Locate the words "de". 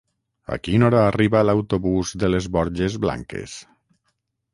2.23-2.31